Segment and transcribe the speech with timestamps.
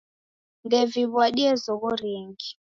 [0.65, 2.49] Ndeviw'adie zoghori ingi.